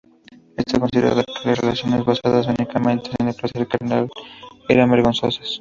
[0.57, 4.09] Éste consideraba que las relaciones basadas únicamente en el placer carnal
[4.67, 5.47] eran vergonzosas.